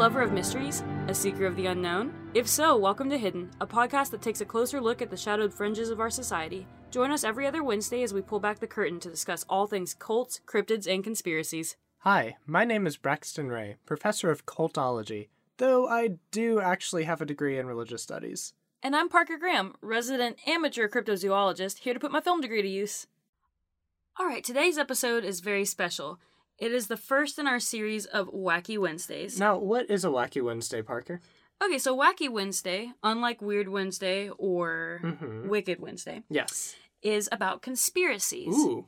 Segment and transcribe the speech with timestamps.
[0.00, 0.82] lover of mysteries?
[1.08, 2.10] A seeker of the unknown?
[2.32, 5.52] If so, welcome to Hidden, a podcast that takes a closer look at the shadowed
[5.52, 6.66] fringes of our society.
[6.90, 9.92] Join us every other Wednesday as we pull back the curtain to discuss all things
[9.92, 11.76] cults, cryptids, and conspiracies.
[11.98, 17.26] Hi, my name is Braxton Ray, professor of cultology, though I do actually have a
[17.26, 18.54] degree in religious studies.
[18.82, 23.06] And I'm Parker Graham, resident amateur cryptozoologist, here to put my film degree to use.
[24.18, 26.18] Alright, today's episode is very special.
[26.60, 29.38] It is the first in our series of Wacky Wednesdays.
[29.40, 31.20] Now, what is a Wacky Wednesday, Parker?
[31.64, 35.48] Okay, so Wacky Wednesday, unlike Weird Wednesday or Mhm.
[35.48, 36.76] Wicked Wednesday, Yes.
[37.02, 38.54] is about conspiracies.
[38.54, 38.86] Ooh.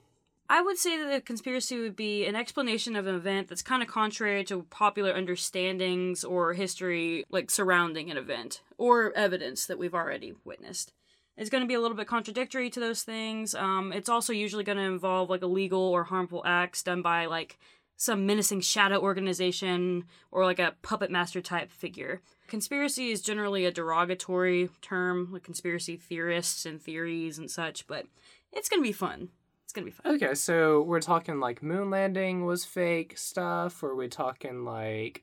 [0.51, 3.83] I would say that a conspiracy would be an explanation of an event that's kind
[3.83, 9.95] of contrary to popular understandings or history, like surrounding an event or evidence that we've
[9.95, 10.93] already witnessed.
[11.37, 13.55] It's going to be a little bit contradictory to those things.
[13.55, 17.59] Um, it's also usually going to involve like illegal or harmful acts done by like
[17.97, 22.21] some menacing shadow organization or like a puppet master type figure.
[22.49, 28.07] Conspiracy is generally a derogatory term, like conspiracy theorists and theories and such, but
[28.53, 29.29] it's going to be fun.
[29.65, 30.15] It's going to be fun.
[30.17, 35.23] Okay, so we're talking like moon landing was fake stuff, or we talking like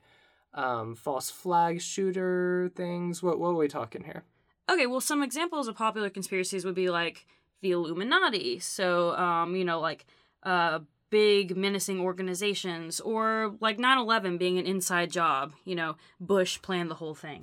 [0.54, 3.22] um, false flag shooter things?
[3.22, 4.24] What what are we talking here?
[4.70, 7.26] Okay, well, some examples of popular conspiracies would be like
[7.60, 8.60] the Illuminati.
[8.60, 10.06] So, um, you know, like
[10.44, 10.78] uh,
[11.10, 15.54] big menacing organizations, or like 9 11 being an inside job.
[15.64, 17.40] You know, Bush planned the whole thing.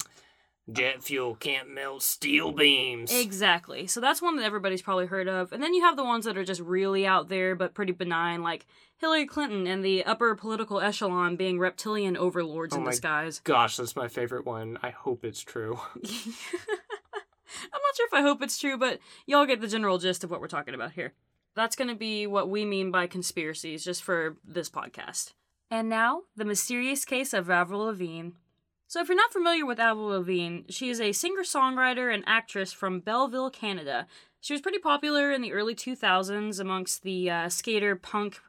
[0.70, 3.14] Jet fuel can't melt steel beams.
[3.14, 3.88] Exactly.
[3.88, 5.52] So, that's one that everybody's probably heard of.
[5.52, 8.42] And then you have the ones that are just really out there but pretty benign,
[8.42, 8.66] like
[8.98, 13.40] Hillary Clinton and the upper political echelon being reptilian overlords Oh in my disguise.
[13.44, 14.78] Gosh, that's my favorite one.
[14.82, 15.80] I hope it's true.
[17.64, 20.32] I'm not sure if I hope it's true, but y'all get the general gist of
[20.32, 21.14] what we're talking about here.
[21.56, 25.34] That's going to be what we mean by conspiracies, just for this podcast.
[25.72, 28.30] And now, the mysterious case of Avril Lavigne.
[28.88, 32.72] So, if you're not familiar with Avril Lavigne, she is a singer songwriter and actress
[32.72, 34.08] from Belleville, Canada.
[34.40, 38.40] She was pretty popular in the early 2000s amongst the uh, skater punk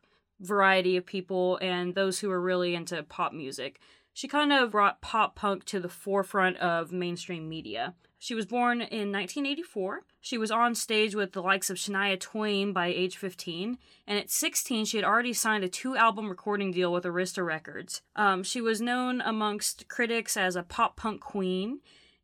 [0.41, 3.81] variety of people and those who were really into pop music.
[4.19, 7.95] She kind of brought pop punk to the forefront of mainstream media.
[8.19, 10.01] She was born in 1984.
[10.21, 13.79] She was on stage with the likes of Shania Twain by age 15,
[14.09, 18.03] and at 16, she had already signed a two album recording deal with Arista Records.
[18.17, 21.79] Um, she was known amongst critics as a pop punk queen,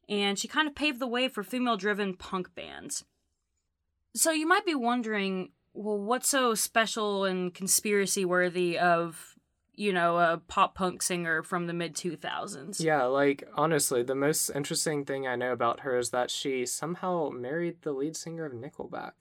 [0.08, 3.04] and she kind of paved the way for female driven punk bands.
[4.16, 9.33] So you might be wondering, well, what's so special and conspiracy worthy of,
[9.76, 12.82] you know, a pop punk singer from the mid 2000s?
[12.82, 17.30] Yeah, like honestly, the most interesting thing I know about her is that she somehow
[17.30, 19.12] married the lead singer of Nickelback.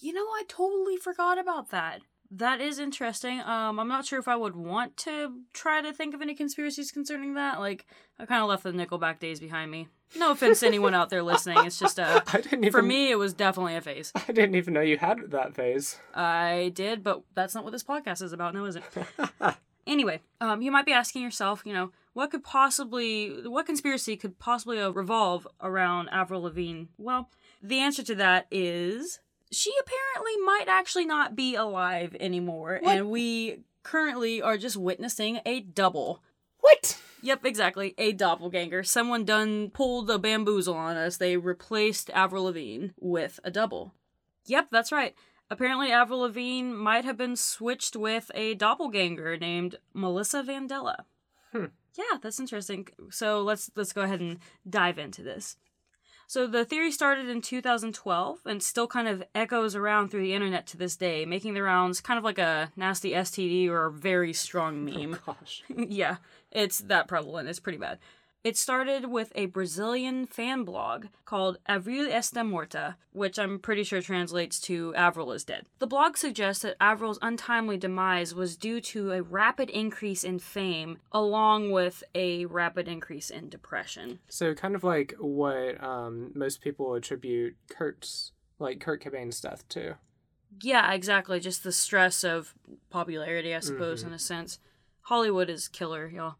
[0.00, 2.00] You know, I totally forgot about that.
[2.34, 3.40] That is interesting.
[3.40, 6.90] Um, I'm not sure if I would want to try to think of any conspiracies
[6.90, 7.60] concerning that.
[7.60, 7.84] Like,
[8.18, 9.88] I kind of left the Nickelback days behind me.
[10.18, 11.58] No offense to anyone out there listening.
[11.66, 14.12] It's just uh, I didn't even for me, it was definitely a phase.
[14.14, 15.98] I didn't even know you had that phase.
[16.14, 18.84] I did, but that's not what this podcast is about, now is it?
[19.86, 24.38] Anyway, um, you might be asking yourself, you know, what could possibly, what conspiracy could
[24.38, 26.84] possibly uh, revolve around Avril Lavigne?
[26.98, 27.28] Well,
[27.62, 29.20] the answer to that is
[29.50, 32.96] she apparently might actually not be alive anymore, What?
[32.96, 36.22] and we currently are just witnessing a double.
[36.60, 36.98] What?
[37.22, 38.82] Yep, exactly, a doppelganger.
[38.82, 41.16] Someone done pulled a bamboozle on us.
[41.16, 43.94] They replaced Avril Lavigne with a double.
[44.46, 45.14] Yep, that's right.
[45.52, 51.04] Apparently, Avril Lavigne might have been switched with a doppelganger named Melissa Vandella.
[51.52, 51.66] Hmm.
[51.94, 52.88] Yeah, that's interesting.
[53.10, 55.58] So let's let's go ahead and dive into this.
[56.26, 60.66] So the theory started in 2012 and still kind of echoes around through the internet
[60.68, 64.32] to this day, making the rounds kind of like a nasty STD or a very
[64.32, 65.18] strong meme.
[65.26, 65.64] Gosh.
[65.76, 66.16] yeah,
[66.50, 67.50] it's that prevalent.
[67.50, 67.98] It's pretty bad.
[68.44, 74.02] It started with a Brazilian fan blog called Avril Está Morta, which I'm pretty sure
[74.02, 75.66] translates to Avril is dead.
[75.78, 80.98] The blog suggests that Avril's untimely demise was due to a rapid increase in fame,
[81.12, 84.18] along with a rapid increase in depression.
[84.28, 89.98] So kind of like what um, most people attribute Kurt's like Kurt Cobain's death to.
[90.60, 91.38] Yeah, exactly.
[91.38, 92.54] Just the stress of
[92.90, 94.08] popularity, I suppose, Mhm.
[94.08, 94.58] in a sense.
[95.02, 96.36] Hollywood is killer, y'all.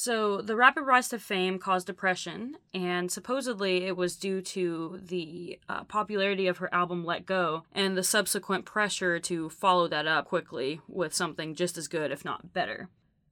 [0.00, 5.58] So, the rapid rise to fame caused depression, and supposedly it was due to the
[5.68, 10.26] uh, popularity of her album Let Go and the subsequent pressure to follow that up
[10.26, 12.88] quickly with something just as good, if not better.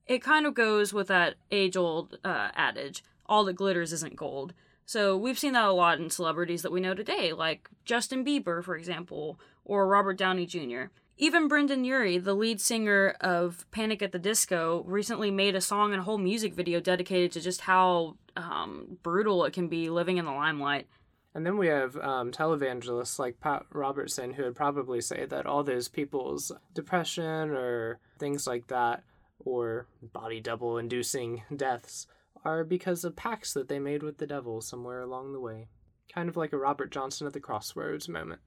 [0.09, 4.53] It kind of goes with that age old uh, adage all that glitters isn't gold.
[4.85, 8.65] So, we've seen that a lot in celebrities that we know today, like Justin Bieber,
[8.65, 10.87] for example, or Robert Downey Jr.
[11.19, 15.93] Even Brendon Urie, the lead singer of Panic at the Disco, recently made a song
[15.93, 20.19] and a whole music video dedicated to just how um, brutal it can be living
[20.19, 20.87] in the limelight.
[21.35, 25.65] And then we have um, televangelists like Pat Robertson who would probably say that all
[25.65, 29.03] those people's depression or things like that,
[29.39, 32.07] or body double inducing deaths,
[32.45, 35.69] are because of pacts that they made with the devil somewhere along the way.
[36.15, 38.41] Kind of like a Robert Johnson at the crossroads moment.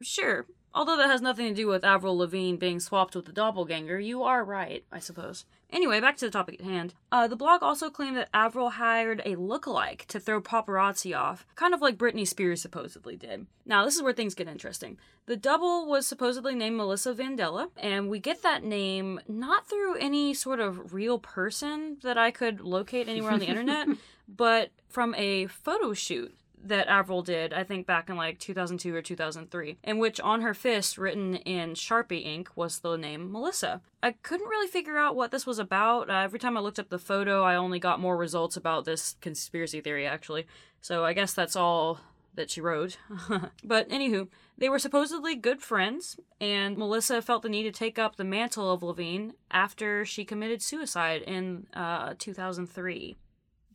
[0.00, 0.46] Sure,
[0.78, 4.22] although that has nothing to do with Avril Lavigne being swapped with the doppelganger, you
[4.22, 5.44] are right, I suppose.
[5.70, 6.94] Anyway, back to the topic at hand.
[7.10, 11.74] Uh, the blog also claimed that Avril hired a lookalike to throw paparazzi off, kind
[11.74, 13.48] of like Britney Spears supposedly did.
[13.66, 14.98] Now, this is where things get interesting.
[15.26, 20.32] The double was supposedly named Melissa Vandella, and we get that name not through any
[20.32, 23.88] sort of real person that I could locate anywhere on the internet,
[24.28, 29.02] but from a photo shoot that Avril did, I think back in like 2002 or
[29.02, 33.80] 2003, in which on her fist, written in Sharpie ink, was the name Melissa.
[34.02, 36.10] I couldn't really figure out what this was about.
[36.10, 39.16] Uh, every time I looked up the photo, I only got more results about this
[39.20, 40.46] conspiracy theory, actually.
[40.80, 42.00] So I guess that's all
[42.34, 42.98] that she wrote.
[43.64, 48.16] but anywho, they were supposedly good friends, and Melissa felt the need to take up
[48.16, 53.16] the mantle of Lavigne after she committed suicide in uh, 2003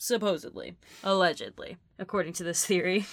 [0.03, 3.05] supposedly, allegedly, according to this theory.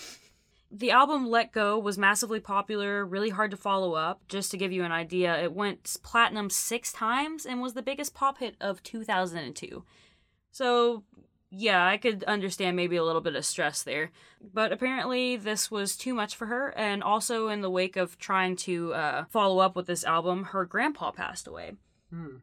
[0.72, 4.22] The album Let Go was massively popular, really hard to follow up.
[4.28, 8.14] Just to give you an idea, it went platinum six times and was the biggest
[8.14, 9.84] pop hit of 2002.
[10.52, 11.04] So,
[11.50, 14.10] yeah, I could understand maybe a little bit of stress there.
[14.40, 18.54] But apparently, this was too much for her, and also in the wake of trying
[18.56, 21.72] to uh, follow up with this album, her grandpa passed away.
[22.10, 22.36] Hmm.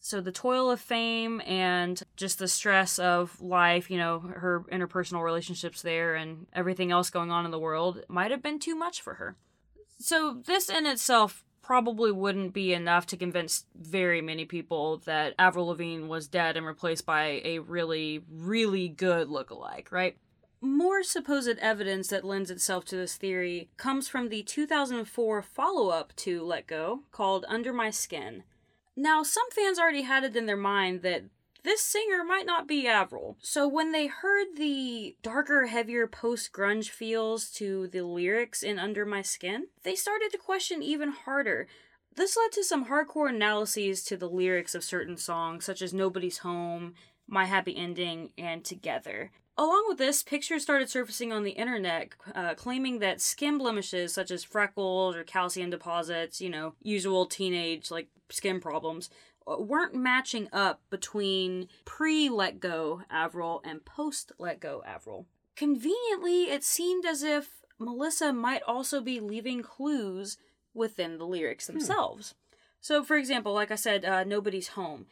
[0.00, 5.24] So the toil of fame and just the stress of life, you know, her interpersonal
[5.24, 9.02] relationships there and everything else going on in the world might have been too much
[9.02, 9.36] for her.
[9.98, 15.66] So this in itself probably wouldn't be enough to convince very many people that Avril
[15.66, 20.16] Lavigne was dead and replaced by a really, really good look-alike, right?
[20.60, 26.16] More supposed evidence that lends itself to this theory comes from the 2004 follow up
[26.16, 28.44] to Let Go called Under My Skin.
[29.00, 31.22] Now, some fans already had it in their mind that
[31.62, 33.36] this singer might not be Avril.
[33.40, 39.06] So when they heard the darker, heavier post grunge feels to the lyrics in Under
[39.06, 41.68] My Skin, they started to question even harder.
[42.16, 46.38] This led to some hardcore analyses to the lyrics of certain songs, such as Nobody's
[46.38, 46.94] Home,
[47.28, 49.30] My Happy Ending, and Together.
[49.58, 54.30] Along with this, pictures started surfacing on the internet uh, claiming that skin blemishes such
[54.30, 59.10] as freckles or calcium deposits, you know, usual teenage like skin problems,
[59.48, 65.26] uh, weren't matching up between pre let go Avril and post let go Avril.
[65.56, 70.38] Conveniently, it seemed as if Melissa might also be leaving clues
[70.72, 72.30] within the lyrics themselves.
[72.30, 72.54] Hmm.
[72.80, 75.06] So, for example, like I said, uh, nobody's home.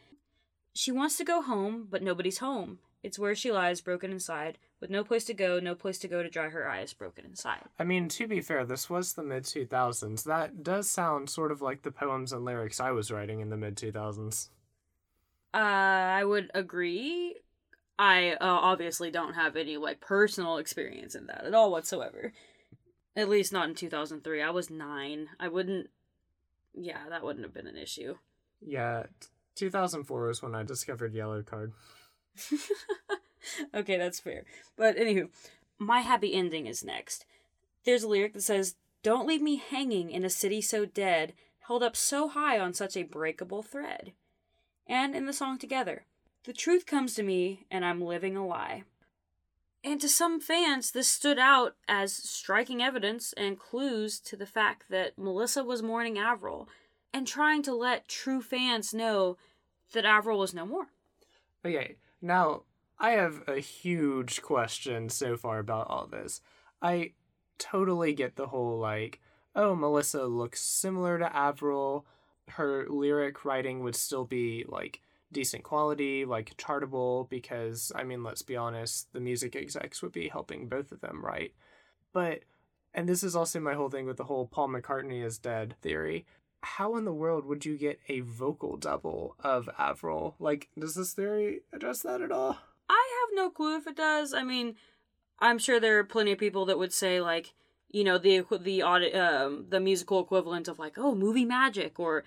[0.73, 2.79] She wants to go home, but nobody's home.
[3.03, 6.23] It's where she lies, broken inside, with no place to go, no place to go
[6.23, 7.61] to dry her eyes, broken inside.
[7.79, 10.23] I mean, to be fair, this was the mid 2000s.
[10.23, 13.57] That does sound sort of like the poems and lyrics I was writing in the
[13.57, 14.49] mid 2000s.
[15.53, 17.35] Uh, I would agree.
[17.99, 22.33] I uh, obviously don't have any like personal experience in that at all whatsoever.
[23.15, 24.41] At least not in 2003.
[24.41, 25.29] I was 9.
[25.39, 25.89] I wouldn't
[26.75, 28.15] Yeah, that wouldn't have been an issue.
[28.61, 29.03] Yeah,
[29.55, 31.71] 2004 was when I discovered Yellowcard.
[33.75, 34.43] okay, that's fair.
[34.75, 35.29] But anywho,
[35.77, 37.25] my happy ending is next.
[37.83, 41.33] There's a lyric that says, Don't leave me hanging in a city so dead,
[41.67, 44.13] held up so high on such a breakable thread.
[44.85, 46.05] And in the song together,
[46.45, 48.83] The truth comes to me, and I'm living a lie.
[49.83, 54.89] And to some fans, this stood out as striking evidence and clues to the fact
[54.89, 56.67] that Melissa was mourning Avril
[57.13, 59.37] and trying to let true fans know
[59.93, 60.87] that Avril was no more.
[61.65, 62.63] Okay, now,
[62.99, 66.41] I have a huge question so far about all this.
[66.81, 67.13] I
[67.59, 69.19] totally get the whole like,
[69.55, 72.05] oh, Melissa looks similar to Avril.
[72.49, 78.41] Her lyric writing would still be like decent quality, like chartable, because I mean, let's
[78.41, 81.53] be honest, the music execs would be helping both of them, right?
[82.13, 82.41] But,
[82.93, 86.25] and this is also my whole thing with the whole Paul McCartney is dead theory
[86.61, 90.35] how in the world would you get a vocal double of Avril?
[90.39, 92.57] Like, does this theory address that at all?
[92.89, 94.33] I have no clue if it does.
[94.33, 94.75] I mean,
[95.39, 97.53] I'm sure there are plenty of people that would say like,
[97.89, 102.23] you know, the the um, the musical equivalent of like, oh, movie magic, or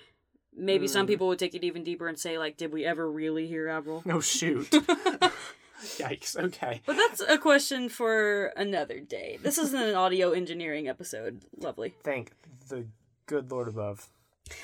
[0.57, 0.91] maybe mm.
[0.91, 1.11] some hmm.
[1.11, 4.03] people would take it even deeper and say like, did we ever really hear Avril?
[4.07, 4.71] Oh shoot.
[5.81, 6.37] Yikes.
[6.37, 6.83] Okay.
[6.85, 9.39] But that's a question for another day.
[9.43, 11.43] This isn't an audio engineering episode.
[11.57, 11.95] Lovely.
[12.05, 12.33] Thank
[12.69, 12.87] the
[13.27, 14.09] good Lord above.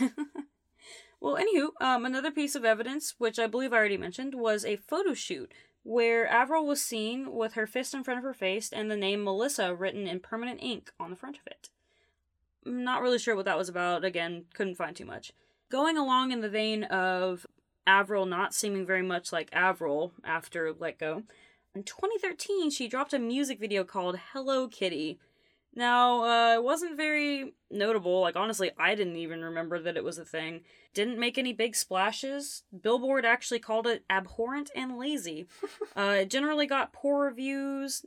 [1.21, 4.76] well, anywho, um, another piece of evidence, which I believe I already mentioned, was a
[4.76, 5.52] photo shoot
[5.83, 9.23] where Avril was seen with her fist in front of her face and the name
[9.23, 11.71] Melissa written in permanent ink on the front of it.
[12.64, 14.05] Not really sure what that was about.
[14.05, 15.31] Again, couldn't find too much.
[15.71, 17.47] Going along in the vein of
[17.87, 21.23] Avril not seeming very much like Avril after Let Go,
[21.73, 25.21] in 2013 she dropped a music video called Hello Kitty.
[25.78, 28.23] Now, uh, it wasn't very notable.
[28.23, 30.62] Like, honestly, I didn't even remember that it was a thing.
[30.95, 32.62] Didn't make any big splashes.
[32.80, 35.47] Billboard actually called it abhorrent and lazy.
[35.97, 38.06] uh, it generally got poor reviews,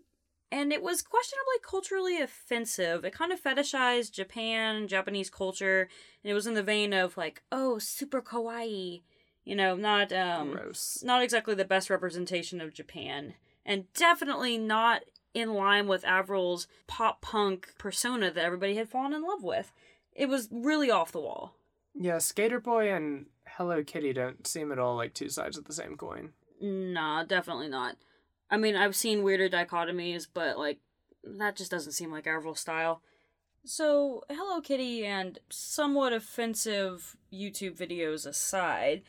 [0.52, 3.06] and it was questionably culturally offensive.
[3.06, 5.88] It kind of fetishized Japan, Japanese culture,
[6.24, 9.04] and it was in the vein of like, oh, super kawaii.
[9.46, 11.04] You know, not um, Gross.
[11.04, 17.22] not exactly the best representation of Japan, and definitely not in line with Avril's pop
[17.22, 19.72] punk persona that everybody had fallen in love with.
[20.14, 21.56] It was really off the wall.
[21.94, 25.74] Yeah, Skater Boy and Hello Kitty don't seem at all like two sides of the
[25.74, 26.34] same coin.
[26.62, 27.96] Nah, definitely not.
[28.50, 30.80] I mean, I've seen weirder dichotomies, but like
[31.24, 33.02] that just doesn't seem like Avril style.
[33.66, 39.04] So, Hello Kitty and somewhat offensive YouTube videos aside,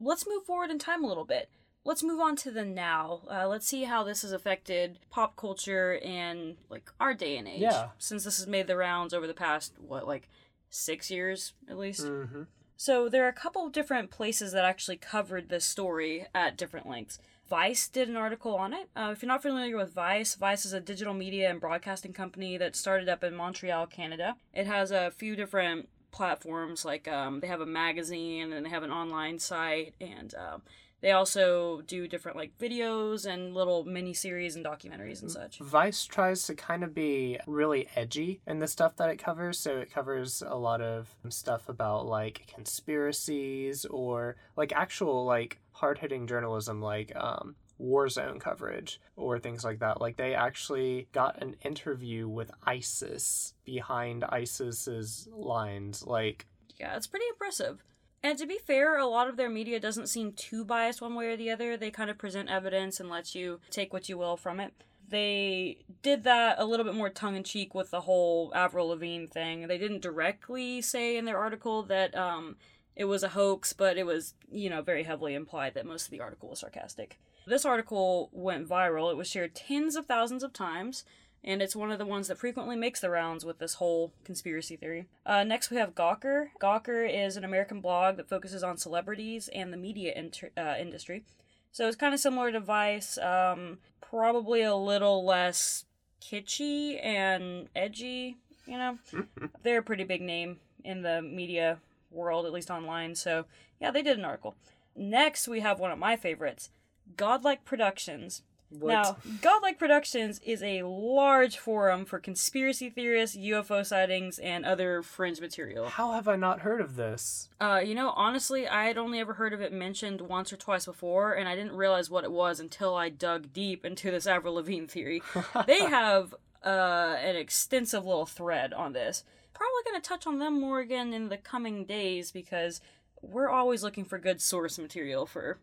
[0.00, 1.50] let's move forward in time a little bit.
[1.86, 3.20] Let's move on to the now.
[3.30, 7.60] Uh, let's see how this has affected pop culture in like our day and age.
[7.60, 7.90] Yeah.
[7.96, 10.28] Since this has made the rounds over the past what like
[10.68, 12.04] six years at least.
[12.04, 12.42] Mm-hmm.
[12.76, 16.88] So there are a couple of different places that actually covered this story at different
[16.88, 17.20] lengths.
[17.48, 18.90] Vice did an article on it.
[18.96, 22.58] Uh, if you're not familiar with Vice, Vice is a digital media and broadcasting company
[22.58, 24.34] that started up in Montreal, Canada.
[24.52, 28.82] It has a few different platforms, like um, they have a magazine and they have
[28.82, 30.62] an online site, and um,
[31.00, 35.58] they also do different like videos and little mini series and documentaries and such.
[35.58, 39.58] Vice tries to kind of be really edgy in the stuff that it covers.
[39.58, 45.98] So it covers a lot of stuff about like conspiracies or like actual like hard
[45.98, 50.00] hitting journalism, like um, war zone coverage or things like that.
[50.00, 56.02] Like they actually got an interview with ISIS behind ISIS's lines.
[56.06, 56.46] Like
[56.80, 57.82] Yeah, it's pretty impressive.
[58.22, 61.26] And to be fair, a lot of their media doesn't seem too biased one way
[61.26, 61.76] or the other.
[61.76, 64.72] They kind of present evidence and let you take what you will from it.
[65.08, 69.26] They did that a little bit more tongue in cheek with the whole Avril Lavigne
[69.26, 69.68] thing.
[69.68, 72.56] They didn't directly say in their article that um,
[72.96, 76.10] it was a hoax, but it was, you know, very heavily implied that most of
[76.10, 77.20] the article was sarcastic.
[77.46, 79.12] This article went viral.
[79.12, 81.04] It was shared tens of thousands of times
[81.44, 84.76] and it's one of the ones that frequently makes the rounds with this whole conspiracy
[84.76, 85.06] theory.
[85.24, 86.48] Uh, next, we have Gawker.
[86.60, 91.24] Gawker is an American blog that focuses on celebrities and the media inter- uh, industry.
[91.72, 95.84] So it's kind of similar to Vice, um, probably a little less
[96.22, 98.38] kitschy and edgy.
[98.66, 98.98] You know,
[99.62, 101.78] they're a pretty big name in the media
[102.10, 103.14] world, at least online.
[103.14, 103.44] So
[103.80, 104.54] yeah, they did an article.
[104.94, 106.70] Next, we have one of my favorites,
[107.16, 108.42] Godlike Productions.
[108.70, 108.88] What?
[108.88, 115.40] Now, Godlike Productions is a large forum for conspiracy theorists, UFO sightings, and other fringe
[115.40, 115.88] material.
[115.88, 117.48] How have I not heard of this?
[117.60, 120.86] Uh, you know, honestly, I had only ever heard of it mentioned once or twice
[120.86, 124.54] before, and I didn't realize what it was until I dug deep into this Avril
[124.54, 125.22] Lavigne theory.
[125.66, 129.22] they have uh, an extensive little thread on this.
[129.54, 132.80] Probably going to touch on them more again in the coming days because
[133.22, 135.58] we're always looking for good source material for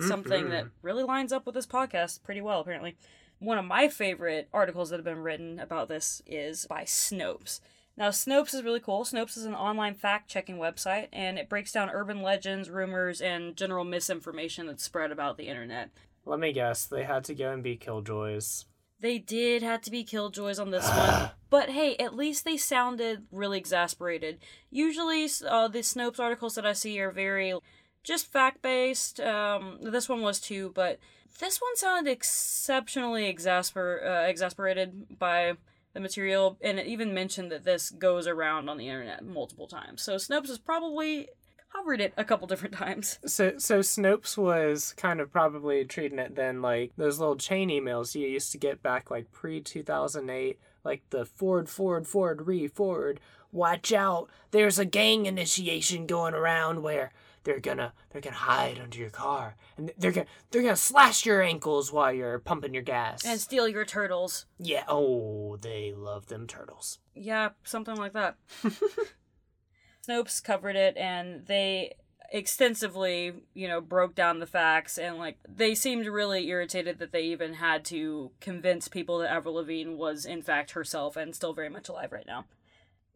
[0.00, 2.96] something that really lines up with this podcast pretty well, apparently.
[3.40, 7.60] One of my favorite articles that have been written about this is by Snopes.
[7.96, 9.04] Now, Snopes is really cool.
[9.04, 13.56] Snopes is an online fact checking website, and it breaks down urban legends, rumors, and
[13.56, 15.90] general misinformation that's spread about the internet.
[16.24, 16.86] Let me guess.
[16.86, 18.66] They had to go and be killjoys.
[19.00, 23.26] They did have to be killjoys on this one, but hey, at least they sounded
[23.32, 24.38] really exasperated.
[24.70, 27.54] Usually, uh, the Snopes articles that I see are very
[28.02, 29.20] just fact based.
[29.20, 30.98] Um, this one was too, but
[31.40, 35.54] this one sounded exceptionally exasper- uh, exasperated by
[35.94, 40.02] the material, and it even mentioned that this goes around on the internet multiple times.
[40.02, 41.28] So Snopes has probably
[41.72, 43.18] covered it a couple different times.
[43.28, 48.14] So, so Snopes was kind of probably treating it then like those little chain emails
[48.14, 52.46] you used to get back like pre two thousand eight, like the Ford, Ford, Ford,
[52.46, 53.20] re Ford.
[53.52, 54.28] Watch out!
[54.50, 57.12] There's a gang initiation going around where
[57.44, 61.42] they're gonna they're gonna hide under your car and they're gonna they're gonna slash your
[61.42, 63.24] ankles while you're pumping your gas.
[63.24, 64.46] And steal your turtles.
[64.58, 66.98] yeah, oh, they love them turtles.
[67.14, 68.36] Yeah, something like that.
[70.08, 71.96] Snopes covered it and they
[72.30, 77.22] extensively, you know, broke down the facts and like they seemed really irritated that they
[77.22, 81.70] even had to convince people that Avril Lavigne was in fact herself and still very
[81.70, 82.44] much alive right now.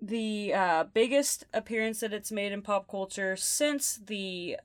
[0.03, 4.57] The uh, biggest appearance that it's made in pop culture since the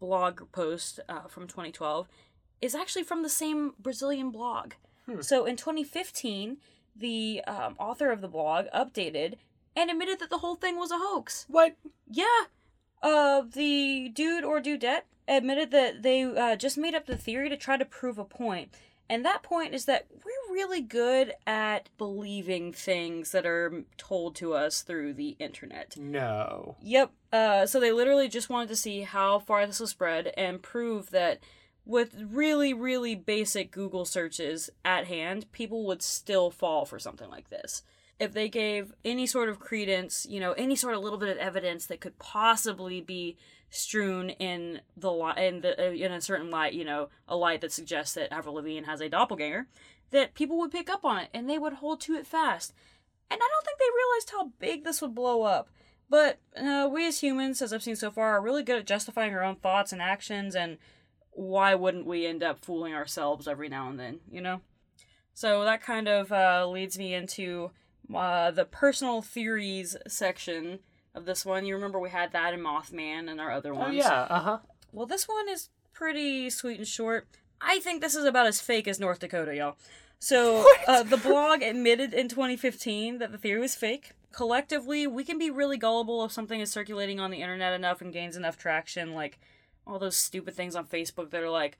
[0.00, 2.08] blog post uh, from 2012
[2.60, 4.72] is actually from the same Brazilian blog.
[5.06, 5.20] Hmm.
[5.20, 6.56] So in 2015,
[6.96, 9.34] the um, author of the blog updated
[9.76, 11.46] and admitted that the whole thing was a hoax.
[11.48, 11.76] What?
[12.10, 12.46] Yeah.
[13.02, 17.56] Uh, the dude or dudette admitted that they uh, just made up the theory to
[17.56, 18.74] try to prove a point.
[19.12, 24.54] And that point is that we're really good at believing things that are told to
[24.54, 25.98] us through the internet.
[25.98, 26.76] No.
[26.80, 27.10] Yep.
[27.30, 31.10] Uh, so they literally just wanted to see how far this will spread and prove
[31.10, 31.40] that
[31.84, 37.50] with really, really basic Google searches at hand, people would still fall for something like
[37.50, 37.82] this.
[38.18, 41.36] If they gave any sort of credence, you know, any sort of little bit of
[41.36, 43.36] evidence that could possibly be
[43.72, 47.62] strewn in the li- in the uh, in a certain light, you know, a light
[47.62, 49.66] that suggests that Avril Lavigne has a doppelganger,
[50.10, 52.74] that people would pick up on it and they would hold to it fast.
[53.30, 55.70] And I don't think they realized how big this would blow up.
[56.10, 59.32] But uh, we as humans, as I've seen so far, are really good at justifying
[59.32, 60.76] our own thoughts and actions, and
[61.30, 64.60] why wouldn't we end up fooling ourselves every now and then, you know?
[65.32, 67.70] So that kind of uh, leads me into
[68.14, 70.80] uh, the personal theories section
[71.14, 71.64] of this one.
[71.64, 73.94] You remember we had that in Mothman and our other ones.
[73.94, 74.22] Oh yeah.
[74.22, 74.58] Uh huh.
[74.92, 77.26] Well, this one is pretty sweet and short.
[77.60, 79.76] I think this is about as fake as North Dakota, y'all.
[80.18, 84.12] So, uh, the blog admitted in 2015 that the theory was fake.
[84.32, 88.12] Collectively, we can be really gullible if something is circulating on the internet enough and
[88.12, 89.38] gains enough traction, like
[89.86, 91.78] all those stupid things on Facebook that are like,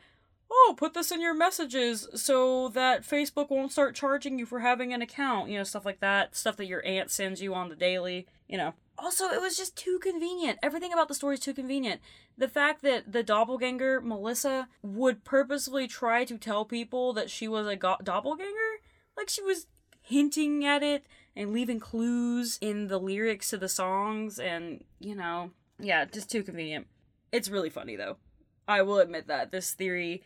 [0.51, 4.93] oh, put this in your messages so that Facebook won't start charging you for having
[4.93, 6.37] an account, you know, stuff like that.
[6.37, 8.75] Stuff that your aunt sends you on the daily, you know.
[9.03, 10.61] Also, it was just too convenient.
[10.63, 12.01] Everything about the story is too convenient.
[12.39, 17.67] The fact that the doppelganger, Melissa, would purposely try to tell people that she was
[17.67, 18.79] a go- doppelganger,
[19.17, 19.67] like she was
[20.01, 25.51] hinting at it and leaving clues in the lyrics to the songs, and, you know,
[25.81, 26.87] yeah, just too convenient.
[27.33, 28.19] It's really funny, though.
[28.69, 29.51] I will admit that.
[29.51, 30.23] This theory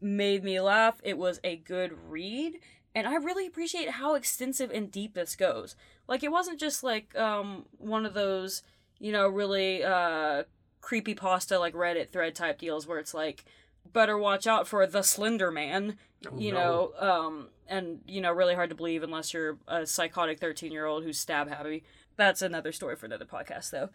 [0.00, 1.00] made me laugh.
[1.02, 2.60] It was a good read,
[2.94, 5.76] and I really appreciate how extensive and deep this goes.
[6.08, 8.62] Like it wasn't just like um one of those,
[8.98, 10.44] you know, really uh
[10.80, 13.44] creepy pasta like Reddit thread type deals where it's like
[13.92, 15.96] better watch out for the Slender Man,
[16.30, 16.92] Oh, you no.
[17.00, 21.18] know, um and you know, really hard to believe unless you're a psychotic 13-year-old who's
[21.18, 21.84] stab happy.
[22.16, 23.88] That's another story for another podcast though.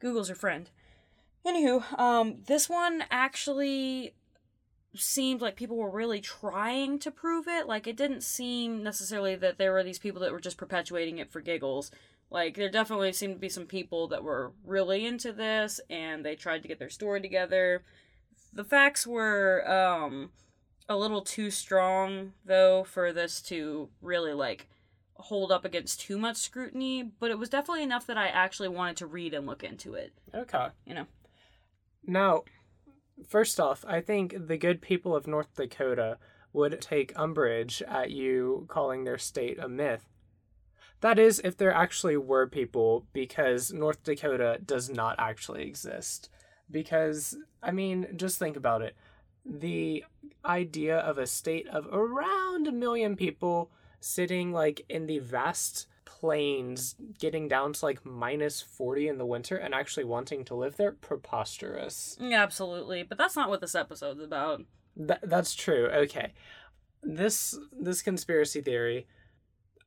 [0.00, 0.70] Google's your friend.
[1.46, 4.14] Anywho, um this one actually
[5.00, 7.66] seemed like people were really trying to prove it.
[7.66, 11.30] Like it didn't seem necessarily that there were these people that were just perpetuating it
[11.30, 11.90] for giggles.
[12.30, 16.34] Like there definitely seemed to be some people that were really into this and they
[16.36, 17.82] tried to get their story together.
[18.52, 20.30] The facts were um
[20.88, 24.68] a little too strong though for this to really like
[25.14, 28.96] hold up against too much scrutiny, but it was definitely enough that I actually wanted
[28.98, 30.68] to read and look into it, Okay.
[30.86, 31.06] you know.
[32.06, 32.44] Now,
[33.26, 36.18] first off, I think the good people of North Dakota
[36.52, 40.04] would take umbrage at you calling their state a myth.
[41.00, 46.28] That is, if there actually were people, because North Dakota does not actually exist.
[46.70, 48.96] Because, I mean, just think about it.
[49.44, 50.04] The
[50.44, 55.86] idea of a state of around a million people sitting like in the vast
[56.20, 60.76] plains, getting down to like minus 40 in the winter and actually wanting to live
[60.76, 62.16] there, preposterous.
[62.20, 63.02] Yeah, absolutely.
[63.02, 64.62] But that's not what this episode's about.
[64.96, 65.86] Th- that's true.
[65.86, 66.32] Okay.
[67.02, 69.06] This this conspiracy theory,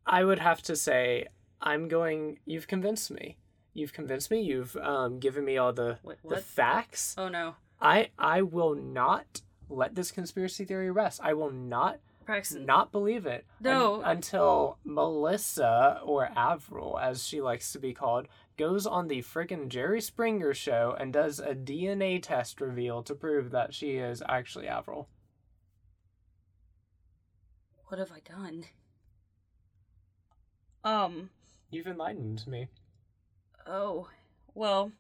[0.06, 1.28] I would have to say
[1.62, 3.38] I'm going you've convinced me.
[3.74, 4.42] You've convinced me.
[4.42, 7.16] You've um, given me all the Wait, the facts.
[7.18, 7.56] Oh no.
[7.82, 11.20] I I will not let this conspiracy theory rest.
[11.22, 12.66] I will not Braxton.
[12.66, 14.04] not believe it No.
[14.04, 19.68] un- until Melissa or Avril, as she likes to be called, goes on the friggin'
[19.70, 24.68] Jerry Springer show and does a DNA test reveal to prove that she is actually
[24.68, 25.10] Avril.
[27.88, 28.66] What have I done?
[30.84, 31.30] Um,
[31.70, 32.68] You've enlightened me.
[33.68, 34.10] oh.
[34.54, 34.92] Well,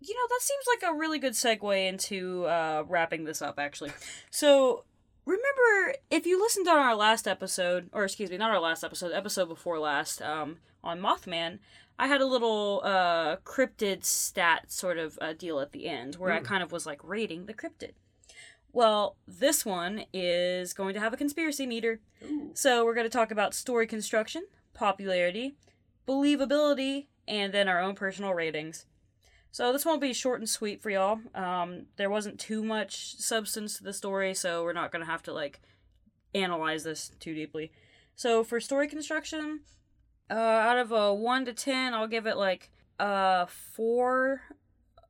[0.00, 3.92] you know, that seems like a really good segue into uh, wrapping this up, actually.
[4.30, 4.84] So,
[5.30, 9.08] remember, if you listened on our last episode, or excuse me, not our last episode,
[9.10, 11.58] the episode before last, um, on Mothman,
[11.98, 16.32] I had a little uh, cryptid stat sort of uh, deal at the end where
[16.32, 16.44] I Hmm.
[16.46, 17.92] kind of was like rating the cryptid.
[18.72, 22.00] Well, this one is going to have a conspiracy meter.
[22.54, 25.56] So we're going to talk about story construction, popularity,
[26.06, 28.86] believability, and then our own personal ratings.
[29.52, 31.20] So this won't be short and sweet for y'all.
[31.34, 35.32] Um, there wasn't too much substance to the story, so we're not to have to
[35.32, 35.60] like
[36.34, 37.72] analyze this too deeply.
[38.14, 39.60] So for story construction,
[40.30, 44.42] Uh, out of a one to ten, I'll give it like a four,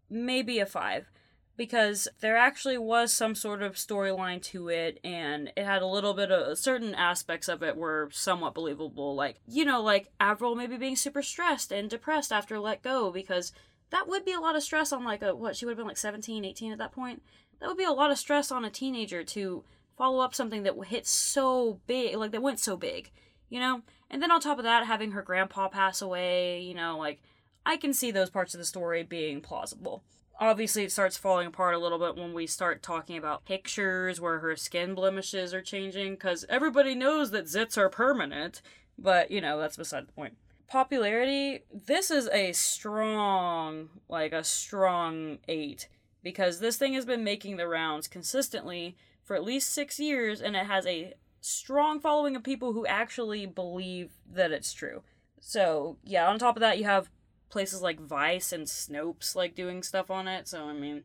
[0.09, 1.11] maybe a five,
[1.59, 6.15] because there actually was some sort of storyline to it, and it had a little
[6.15, 9.15] bit of certain aspects of it were somewhat believable.
[9.15, 13.53] Like you know, like Avril maybe being super stressed and depressed after Let Go, because
[13.91, 15.87] that would be a lot of stress on like a what she would have been
[15.87, 17.23] like 17, 18 at that point.
[17.61, 19.65] That would be a lot of stress on a teenager to
[19.97, 23.11] follow up something that hit so big, like that went so big,
[23.51, 23.83] you know?
[24.11, 27.21] And then on top of that, having her grandpa pass away, you know, like,
[27.67, 30.03] I can see those parts of the story being plausible.
[30.41, 34.39] Obviously, it starts falling apart a little bit when we start talking about pictures where
[34.39, 38.63] her skin blemishes are changing, because everybody knows that zits are permanent,
[38.99, 40.39] but, you know, that's beside the point.
[40.71, 45.89] Popularity, this is a strong, like, a strong eight,
[46.23, 50.55] because this thing has been making the rounds consistently for at least six years, and
[50.55, 55.03] it has a strong following of people who actually believe that it's true.
[55.41, 57.11] So, yeah, on top of that, you have
[57.49, 60.47] places like Vice and Snopes like doing stuff on it.
[60.47, 61.03] So, I mean,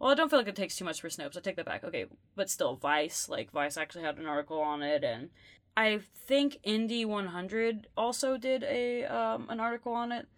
[0.00, 1.36] well, I don't feel like it takes too much for Snopes.
[1.36, 1.84] I take that back.
[1.84, 5.30] Okay, but still, Vice, like Vice actually had an article on it, and
[5.76, 10.28] I think Indy 100 also did a um, an article on it.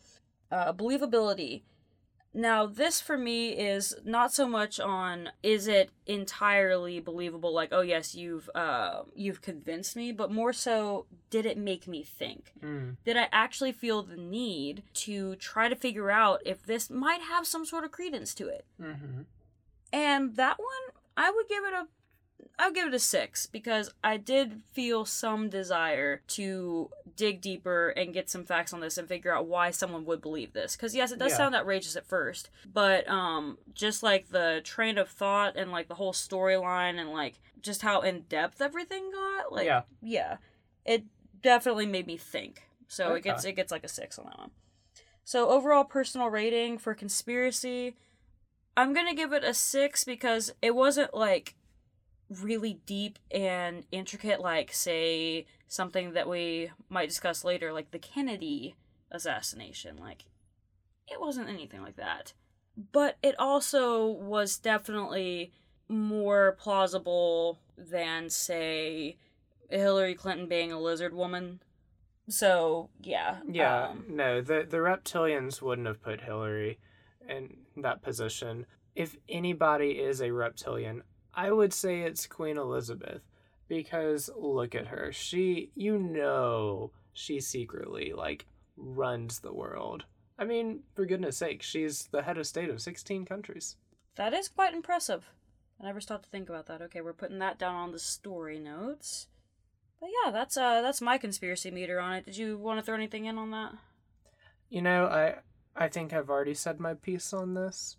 [0.51, 1.63] Uh, believability
[2.37, 7.81] now, this for me is not so much on is it entirely believable, like oh
[7.81, 12.53] yes you've uh, you've convinced me, but more so did it make me think?
[12.63, 12.99] Mm.
[13.07, 17.47] Did I actually feel the need to try to figure out if this might have
[17.47, 18.67] some sort of credence to it?
[18.79, 19.23] Mm-hmm.
[19.95, 21.87] And that one, I would give it a
[22.59, 28.15] I'll give it a six because I did feel some desire to dig deeper and
[28.15, 30.75] get some facts on this and figure out why someone would believe this.
[30.75, 31.37] Because yes, it does Yeah.
[31.37, 35.95] sound outrageous at first, but um, just like the train of thought and like the
[35.97, 39.83] whole storyline and like just how in depth everything got, like Yeah.
[40.01, 40.37] yeah,
[40.87, 41.05] it
[41.43, 42.63] definitely made me think.
[42.89, 44.51] So it gets it gets like a six on that one.
[45.25, 47.97] So overall personal rating for conspiracy,
[48.77, 51.55] I'm gonna give it a six because it wasn't like
[52.29, 58.77] really deep and intricate, like say something that we might discuss later, like the Kennedy
[59.11, 59.97] assassination.
[59.97, 60.25] Like
[61.09, 62.33] it wasn't anything like that.
[62.93, 65.53] But it also was definitely
[65.89, 69.17] more plausible than say
[69.71, 71.61] Hillary Clinton being a lizard woman.
[72.29, 73.39] So yeah.
[73.49, 76.79] Yeah, um, no, the the reptilians wouldn't have put Hillary
[77.29, 78.67] in that position.
[78.95, 81.03] If anybody is a reptilian,
[81.37, 83.21] I would say it's Queen Elizabeth
[83.69, 85.13] because look at her.
[85.13, 88.47] She, you know, she secretly like
[88.77, 90.05] runs the world.
[90.39, 93.77] I mean, for goodness sake, she's the head of state of 16 countries.
[94.17, 95.31] That is quite impressive.
[95.81, 96.81] I never stopped to think about that.
[96.83, 99.29] Okay, we're putting that down on the story notes.
[100.01, 102.25] But yeah, that's uh that's my conspiracy meter on it.
[102.25, 103.73] Did you want to throw anything in on that?
[104.71, 105.37] You know, I
[105.75, 107.97] I think I've already said my piece on this.